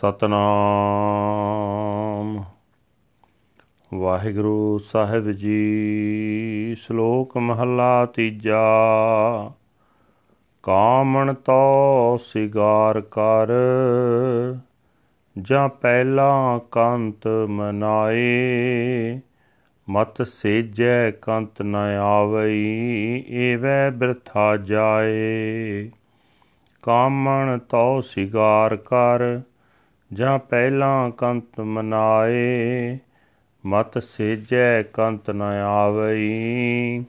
[0.00, 2.44] ਸਤਨਾਮ।
[3.94, 8.60] ਵਾਹਿਗੁਰੂ ਸਾਹਿਬ ਜੀ, ਸ਼ਲੋਕ ਮਹੱਲਾ ਤੀਜਾ।
[10.62, 13.48] ਕਾਮਣ ਤੋ ਸਿਗਾਰ ਕਰ,
[15.38, 19.20] ਜਾਂ ਪਹਿਲਾ ਕੰਤ ਮਨਾਏ,
[19.90, 25.90] ਮਤ ਸੇਜੈ ਕੰਤ ਨ ਆਵਈ, ਏਵੈ ਬਿਰਥਾ ਜਾਏ।
[26.82, 29.40] ਕਾਮਣ ਤਉ ਸਿਗਾਰ ਕਰ
[30.12, 32.98] ਜਾਂ ਪਹਿਲਾਂ ਕੰਤ ਮਨਾਏ,
[33.66, 37.04] ਮਤ ਸੇਜੈ ਕੰਤ ਨ ਆਵਈ।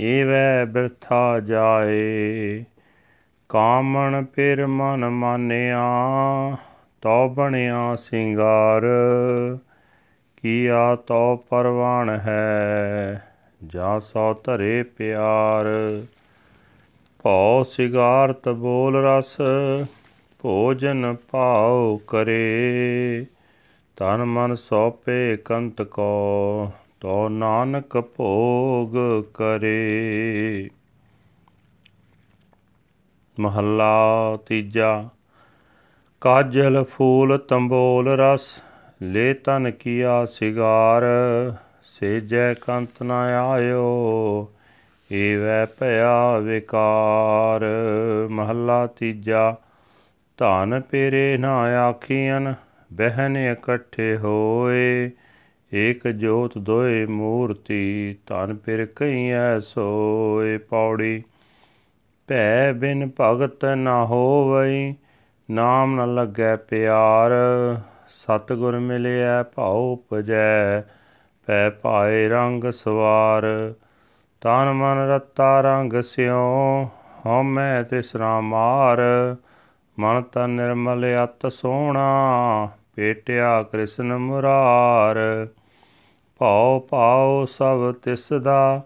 [0.00, 2.64] ਏਵੈ ਬਿਰਥਾ ਜਾਏ,
[3.48, 5.82] ਕਾਮਣ ਫਿਰ ਮਨ ਮਾਨਿਆ,
[7.00, 8.82] ਤਉ ਬਣਿਆ ਸਿੰਗਾਰ।
[10.36, 13.22] ਕੀਆ ਤਉ ਪਰਵਾਣ ਹੈ,
[13.66, 15.66] ਜਾਂ ਸੋ ਧਰੇ ਪਿਆਰ।
[17.22, 19.36] ਭਉ ਸਿਗਾਰਤ ਬੋਲ ਰਸ
[20.42, 23.26] ਭੋਜਨ ਭਾਉ ਕਰੇ।
[23.96, 28.96] ਤਨ ਮਨ ਸੋਪੇ ਕੰਤ ਕੋ, ਤੋ ਨਾਨਕ ਭੋਗ
[29.34, 30.70] ਕਰੇ।
[33.40, 35.08] ਮਹੱਲਾ ਤੀਜਾ,
[36.20, 38.46] ਕਾਜਲ ਫੂਲ ਤੰਬੋਲ ਰਸ,
[39.02, 41.02] ਲੈ ਤਨ ਕੀਆ ਸਿਗਾਰ,
[41.84, 44.48] ਸੇਜੈ ਕੰਤ ਨ ਆਇਓ,
[45.12, 47.64] ਏਵੈ ਭਇਆ ਵਿਕਾਰ।
[48.30, 49.56] ਮਹੱਲਾ ਤੀਜਾ
[50.40, 51.56] ਧਨ ਪੇਰੇ ਨਾ
[51.88, 52.54] ਆਖੀਆਂ
[52.92, 55.10] ਬਹਿਨ ਇਕੱਠੇ ਹੋਏ।
[55.74, 61.22] ਏਕ ਜੋਤ ਦੋਏ ਮੂਰਤੀ, ਧਨ ਪਿਰ ਕਈਐ ਸੋਏ। ਪੌੜੀ,
[62.28, 64.94] ਭੈ ਬਿਨ ਭਗਤ ਨਾ ਹੋਵਈ,
[65.50, 67.30] ਨਾਮ ਨ ਲੱਗੈ ਪਿਆਰ।
[68.08, 70.80] ਸਤਗੁਰ ਮਿਲਿਆ ਭਾਉ ਉਪਜੈ
[71.46, 73.74] ਪੈ ਪਾਏ ਰੰਗ ਸਵਾਰ।
[74.40, 76.88] ਤਨ ਮਨ ਰਤਾ ਰੰਗ ਸਿਉ,
[77.26, 79.00] ਹਉਮੈ ਤਿਸਰਾ ਮਾਰ।
[79.98, 85.48] ਮਨ ਤਨ ਨਿਰਮਲ ਅਤ ਸੋਣਾ, ਪੇਟਿਆ ਕ੍ਰਿਸ਼ਨ ਮੁਰਾਰ।
[86.38, 88.82] ਭਉ ਭਾਉ ਸਭ ਤਿਸ ਦਾ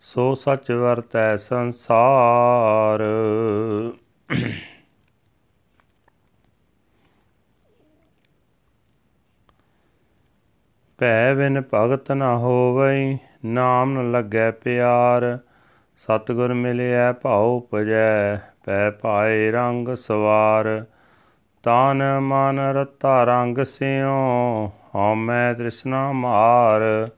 [0.00, 3.02] ਸੋ ਸਚ ਵਰਤੈ ਸੰਸਾਰ।
[10.98, 15.38] ਭੈ ਬਿਨ ਭਗਤ ਨ ਹੋਵਈ, ਨਾਮ ਨ ਲੱਗੈ ਪਿਆਰ।
[15.98, 20.84] ਸਤਗੁਰ ਮਿਲਿਆ ਭਾਉ ਉਪਜੈ, ਪੈ ਪਾਏ ਰੰਗ ਸਵਾਰ।
[21.62, 27.08] ਤਾਨ ਮਨ ਰਤਾ ਰੰਗ ਸਿਉ, ਹਉਮੈ ਤ੍ਰਿਸ਼ਨਾ ਮਾਰ।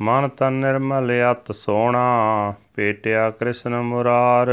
[0.00, 4.48] ਮਨ ਤਨ ਨਿਰਮਲ ਅਤ ਸੋਣਾ, ਪੇਟਿਆ ਕ੍ਰਿਸ਼ਨ ਮੁਰਾਰ।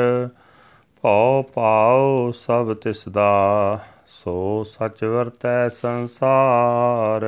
[1.02, 7.26] ਭਉ ਪਾਉ ਸਭ ਤਿਸ ਦਾ ਸੋ ਸਚ ਵਰਤੈ ਸੰਸਾਰ।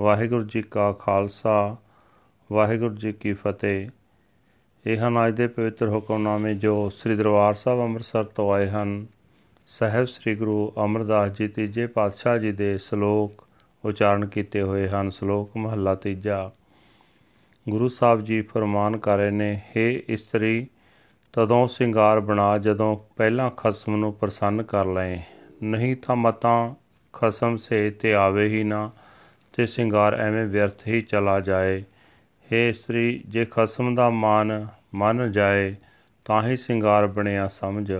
[0.00, 1.76] ਵਾਹਿਗੁਰੂ ਜੀ ਕਾ ਖਾਲਸਾ,
[2.52, 3.88] ਵਾਹਿਗੁਰੂ ਜੀ ਕੀ ਫਤਿਹ।
[4.86, 9.06] ਇਹ ਹਨ ਅੱਜ ਦੇ ਪਵਿੱਤਰ ਹੁਕਮਨਾਮੇ ਜੋ ਸ੍ਰੀ ਦਰਬਾਰ ਸਾਹਿਬ ਅੰਮ੍ਰਿਤਸਰ ਤੋਂ ਆਏ ਹਨ।
[9.66, 13.44] ਸਹਿਬ ਸ੍ਰੀ ਗੁਰੂ ਅਮਰਦਾਸ ਜੀ ਤੀਜੇ ਪਾਤਸ਼ਾਹ ਜੀ ਦੇ ਸ਼ਲੋਕ
[13.84, 16.50] ਉਚਾਰਨ ਕੀਤੇ ਹੋਏ ਹਨ। ਸ਼ਲੋਕ ਮਹੱਲਾ ਤੀਜਾ।
[17.68, 20.66] ਗੁਰੂ ਸਾਹਿਬ ਜੀ ਫਰਮਾਨ ਕਰ ਰਹੇ ਨੇ हे ਇਸਤਰੀ,
[21.32, 25.18] ਤਦੋਂ ਸਿੰਗਾਰ ਬਣਾ ਜਦੋਂ ਪਹਿਲਾਂ ਖਸਮ ਨੂੰ ਪ੍ਰਸੰਨ ਕਰ ਲਏ
[25.62, 26.74] ਨਹੀਂ ਤਾਂ ਮਤਾਂ
[27.12, 28.90] ਖਸਮ ਸੇ ਤੇ ਆਵੇ ਹੀ ਨਾ,
[29.52, 31.84] ਤੇ ਸਿੰਗਾਰ ਐਵੇਂ ਵਿਅਰਥ ਹੀ ਚਲਾ ਜਾਏ।
[32.54, 35.74] हे ਇਸਤਰੀ ਜੇ ਖਸਮ ਦਾ ਮਾਨ ਮੰਨ ਜਾਏ
[36.24, 37.92] ਤਾਂ ਹੀ ਸਿੰਗਾਰ ਬਣਿਆ ਸਮਝ।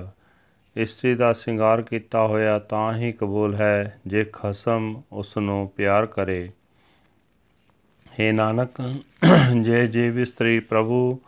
[0.76, 6.50] ਇਸਤਰੀ ਦਾ ਸਿੰਗਾਰ ਕੀਤਾ ਹੋਇਆ ਤਾਂ ਹੀ ਕਬੂਲ ਹੈ, ਜੇ ਖਸਮ ਉਸ ਨੂੰ ਪਿਆਰ ਕਰੇ।
[8.06, 9.00] हे ਨਾਨਕ,
[9.62, 11.20] ਜੇ ਜੀਵ ਇਸਤਰੀ ਪ੍ਰਭੂ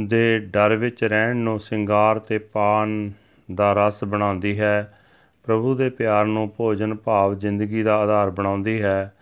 [0.00, 3.12] ਦੇ ਡਰ ਵਿੱਚ ਰਹਿਣ ਨੂੰ ਸਿੰਗਾਰ ਤੇ ਪਾਨ
[3.54, 4.98] ਦਾ ਰਸ ਬਣਾਉਂਦੀ ਹੈ,
[5.44, 9.15] ਪ੍ਰਭੂ ਦੇ ਪਿਆਰ ਨੂੰ ਭੋਜਨ ਭਾਵ ਜ਼ਿੰਦਗੀ ਦਾ ਆਧਾਰ ਬਣਾਉਂਦੀ ਹੈ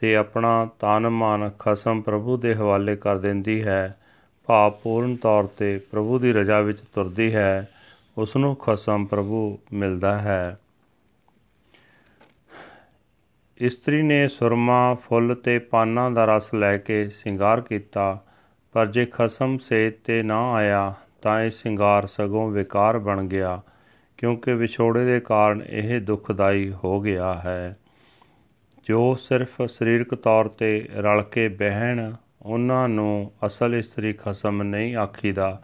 [0.00, 3.98] ਤੇ ਆਪਣਾ ਤਨ ਮਨ ਖਸਮ ਪ੍ਰਭੂ ਦੇ ਹਵਾਲੇ ਕਰ ਦਿੰਦੀ ਹੈ,
[4.46, 7.68] ਭਾਵ ਪੂਰਨ ਤੌਰ ਤੇ ਪ੍ਰਭੂ ਦੀ ਰਜ਼ਾ ਵਿੱਚ ਤੁਰਦੀ ਹੈ
[8.18, 10.58] ਉਸ ਨੂੰ ਖਸਮ ਪ੍ਰਭੂ ਮਿਲਦਾ ਹੈ।
[13.60, 18.24] ਇਸਤਰੀ ਨੇ ਸੁਰਮਾ, ਫੁੱਲ ਤੇ ਪਾਨਾਂ ਦਾ ਰਸ ਲੈ ਕੇ ਸ਼ਿੰਗਾਰ ਕੀਤਾ,
[18.72, 23.60] ਪਰ ਜੇ ਖਸਮ ਸੇ ਤੇ ਨਾ ਆਇਆ, ਤਾਂ ਇਹ ਸ਼ਿੰਗਾਰ ਸਗੋਂ ਵਿਕਾਰ ਬਣ ਗਿਆ,
[24.16, 27.76] ਕਿਉਂਕਿ ਵਿਛੋੜੇ ਦੇ ਕਾਰਨ ਇਹ ਦੁਖਦਾਈ ਹੋ ਗਿਆ ਹੈ।
[28.88, 32.12] ਜੋ ਸਿਰਫ ਸਰੀਰਕ ਤੌਰ ਤੇ ਰਲ ਕੇ ਬਹਿਣ,
[32.42, 35.62] ਉਹਨਾਂ ਨੂੰ ਅਸਲ ਇਸਤਰੀ ਖਸਮ ਨਹੀਂ ਆਖੀਦਾ,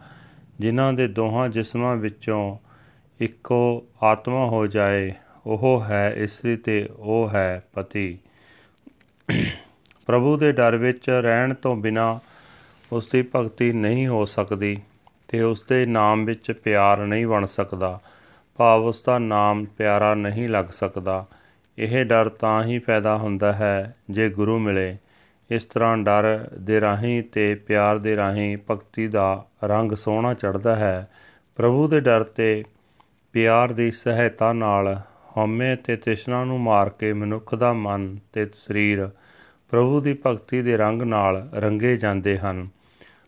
[0.59, 2.57] ਜਿਨ੍ਹਾਂ ਦੇ ਦੋਹਾਂ ਜਿਸਮਾਂ ਵਿੱਚੋਂ
[3.19, 5.13] ਇੱਕੋ ਆਤਮਾ ਹੋ ਜਾਏ,
[5.45, 8.17] ਉਹ ਹੈ ਇਸਤਰੀ ਤੇ ਉਹ ਹੈ ਪਤੀ।
[10.05, 12.19] ਪ੍ਰਭੂ ਦੇ ਡਰ ਵਿੱਚ ਰਹਿਣ ਤੋਂ ਬਿਨਾ
[12.91, 14.77] ਉਸ ਦੀ ਭਗਤੀ ਨਹੀਂ ਹੋ ਸਕਦੀ
[15.27, 17.99] ਤੇ ਉਸ ਦੇ ਨਾਮ ਵਿੱਚ ਪਿਆਰ ਨਹੀਂ ਬਣ ਸਕਦਾ।
[18.55, 21.25] ਭਾਵ ਉਸ ਦਾ ਨਾਮ ਪਿਆਰਾ ਨਹੀਂ ਲੱਗ ਸਕਦਾ।
[21.79, 24.97] ਇਹ ਡਰ ਤਾਂ ਹੀ ਪੈਦਾ ਹੁੰਦਾ ਹੈ ਜੇ ਗੁਰੂ ਮਿਲੇ।
[25.51, 31.07] ਇਸ ਤਰ੍ਹਾਂ ਡਰ ਦੇ ਰਾਹੀਂ ਤੇ ਪਿਆਰ ਦੇ ਰਾਹੀਂ ਭਗਤੀ ਦਾ ਰੰਗ ਸੋਹਣਾ ਚੜਦਾ ਹੈ।
[31.55, 32.63] ਪ੍ਰਭੂ ਦੇ ਡਰ ਤੇ
[33.33, 35.01] ਪਿਆਰ ਦੀ ਸਹਾਇਤਾ ਨਾਲ
[35.37, 39.09] ਹਉਮੈ ਤੇ ਤ੍ਰਿਸ਼ਨਾ ਨੂੰ ਮਾਰ ਕੇ ਮਨੁੱਖ ਦਾ ਮਨ ਤੇ ਸਰੀਰ
[39.69, 42.67] ਪ੍ਰਭੂ ਦੀ ਭਗਤੀ ਦੇ ਰੰਗ ਨਾਲ ਰੰਗੇ ਜਾਂਦੇ ਹਨ।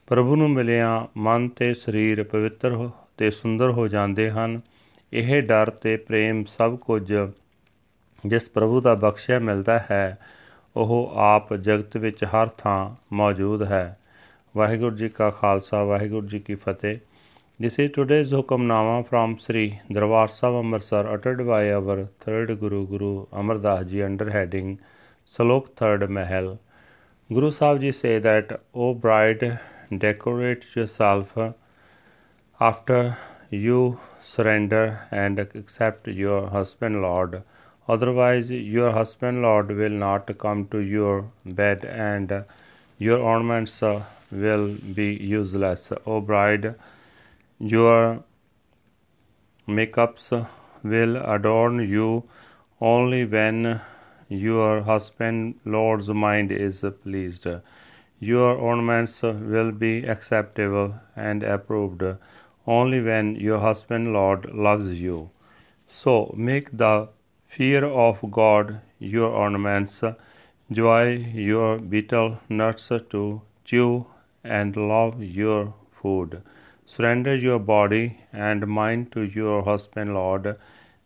[0.08, 4.62] ਪ੍ਰਭੂ ਨੂੰ ਮਿਲਿਆ ਮਨ ਤੇ ਸਰੀਰ ਪਵਿੱਤਰ ਤੇ ਸੁੰਦਰ ਹੋ ਜਾਂਦੇ ਹਨ।
[5.14, 7.14] ਇਹ ਡਰ ਤੇ ਪ੍ਰੇਮ ਸਭ ਕੁਝ
[8.28, 10.18] ਜਿਸ ਪ੍ਰਭੂ ਦਾ ਬਖਸ਼ਿਆ ਮਿਲਦਾ ਹੈ
[10.76, 12.80] ਉਹ ਆਪ ਜਗਤ ਵਿੱਚ ਹਰ ਥਾਂ
[13.14, 13.98] ਮੌਜੂਦ ਹੈ
[14.56, 16.98] ਵਾਹਿਗੁਰੂ ਜੀ ਕਾ ਖਾਲਸਾ ਵਾਹਿਗੁਰੂ ਜੀ ਕੀ ਫਤਿਹ
[17.60, 23.26] This is today's Hukamnama from Sri Darbar Sahib Amritsar uttered by our third Guru Guru
[23.34, 24.78] Amar Das Ji under heading
[25.34, 26.60] Salok Third Mahal.
[27.30, 29.58] Guru Sahib Ji say that, O bride,
[29.98, 31.36] decorate yourself
[32.60, 33.18] after
[33.50, 37.42] you surrender and accept your husband Lord.
[37.88, 42.44] Otherwise, your husband Lord will not come to your bed and
[43.00, 45.92] your ornaments uh, will be useless.
[46.06, 46.76] O bride,
[47.60, 48.24] your
[49.68, 50.48] makeups
[50.84, 52.24] will adorn you
[52.82, 53.82] only when
[54.30, 57.48] your husband Lord's mind is pleased.
[58.20, 62.04] Your ornaments will be acceptable and approved
[62.66, 65.30] only when your husband Lord loves you.
[65.88, 67.10] So make the
[67.48, 70.04] fear of God your ornaments,
[70.72, 74.06] joy your betel nuts to chew,
[74.44, 76.42] and love your food.
[76.86, 80.58] Surrender your body and mind to your husband, Lord,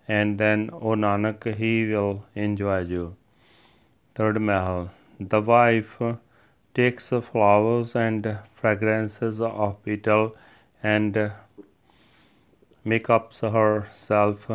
[0.07, 3.15] and then, O Nanak, he will enjoy you.
[4.15, 4.91] Third Mahal.
[5.19, 6.01] The wife
[6.73, 10.35] takes flowers and fragrances of betel
[10.83, 11.31] and
[12.83, 14.51] makes herself,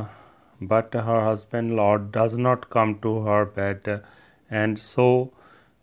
[0.60, 4.02] but her husband, Lord, does not come to her bed,
[4.50, 5.32] and so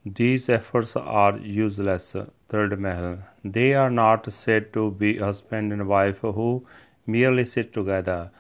[0.06, 2.16] these efforts are useless.
[2.50, 3.18] Third Mahal.
[3.44, 6.66] They are not said to be husband and wife who
[7.08, 8.31] merely sit together.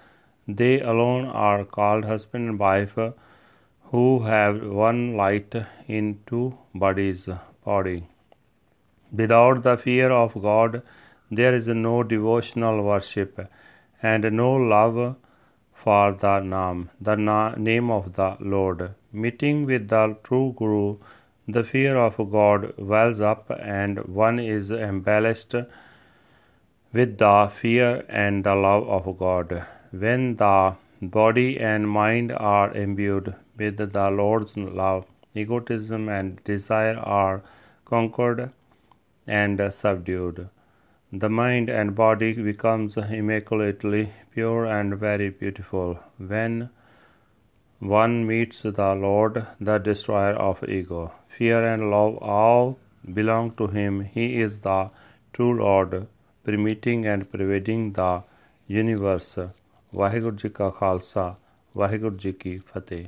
[0.47, 2.97] They alone are called husband and wife
[3.91, 5.55] who have one light
[5.87, 7.27] in two bodies
[7.63, 8.07] body.
[9.11, 10.81] Without the fear of God,
[11.31, 13.39] there is no devotional worship
[14.01, 15.15] and no love
[15.83, 18.91] for the name, the na- name of the Lord.
[19.11, 20.97] Meeting with the true Guru,
[21.47, 25.55] the fear of God wells up and one is embellished
[26.93, 29.65] with the fear and the love of God.
[29.91, 35.05] When the body and mind are imbued with the Lord's love,
[35.35, 37.41] egotism and desire are
[37.85, 38.51] conquered
[39.27, 40.47] and subdued.
[41.12, 46.70] The mind and body becomes immaculately pure and very beautiful when
[47.80, 51.12] one meets the Lord, the destroyer of ego.
[51.36, 52.78] Fear and love all
[53.14, 54.00] belong to Him.
[54.00, 54.90] He is the
[55.32, 56.06] true Lord,
[56.44, 58.22] permitting and pervading the
[58.68, 59.38] universe.
[59.94, 61.34] Waheguru ji ਕਾ ਖਾਲਸਾ
[61.76, 63.06] ਵਾਹਿਗੁਰੂ ਜੀ ਕੀ ਫਤਿਹ